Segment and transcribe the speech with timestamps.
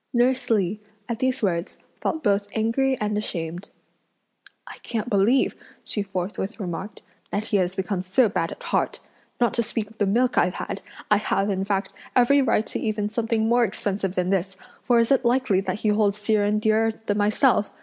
[0.15, 3.69] Nurse Li, at these words, felt both angry and ashamed.
[4.65, 8.99] "I can't believe," she forthwith remarked, "that he has become so bad at heart!
[9.39, 12.79] Not to speak of the milk I've had, I have, in fact every right to
[12.79, 16.57] even something more expensive than this; for is it likely that he holds Hsi Jen
[16.57, 17.71] dearer than myself?